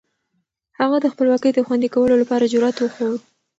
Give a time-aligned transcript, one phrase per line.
[0.79, 3.21] هغه د خپلواکۍ د خوندي کولو لپاره جرئت وښود.